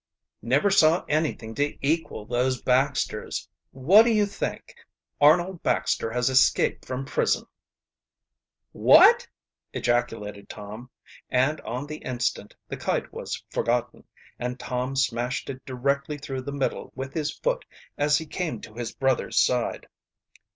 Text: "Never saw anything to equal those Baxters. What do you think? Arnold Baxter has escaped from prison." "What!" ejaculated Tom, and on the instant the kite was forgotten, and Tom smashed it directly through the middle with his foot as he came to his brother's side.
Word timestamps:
"Never 0.41 0.71
saw 0.71 1.05
anything 1.07 1.53
to 1.53 1.77
equal 1.79 2.25
those 2.25 2.59
Baxters. 2.59 3.47
What 3.71 4.01
do 4.01 4.11
you 4.11 4.25
think? 4.25 4.73
Arnold 5.21 5.61
Baxter 5.61 6.09
has 6.09 6.27
escaped 6.27 6.85
from 6.85 7.05
prison." 7.05 7.45
"What!" 8.71 9.27
ejaculated 9.73 10.49
Tom, 10.49 10.89
and 11.29 11.61
on 11.61 11.85
the 11.85 11.97
instant 11.97 12.55
the 12.67 12.77
kite 12.77 13.13
was 13.13 13.43
forgotten, 13.51 14.03
and 14.39 14.59
Tom 14.59 14.95
smashed 14.95 15.51
it 15.51 15.63
directly 15.67 16.17
through 16.17 16.41
the 16.41 16.51
middle 16.51 16.91
with 16.95 17.13
his 17.13 17.37
foot 17.37 17.63
as 17.95 18.17
he 18.17 18.25
came 18.25 18.59
to 18.61 18.73
his 18.73 18.95
brother's 18.95 19.37
side. 19.37 19.85